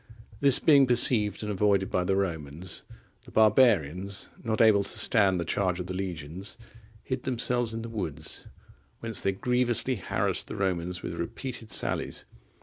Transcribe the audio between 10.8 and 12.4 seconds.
with repeated sallies.